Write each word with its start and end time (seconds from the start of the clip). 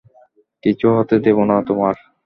কিচ্ছু 0.63 0.87
হতে 0.95 1.15
দেবো 1.25 1.43
না 1.45 1.57
তোমার। 1.67 1.95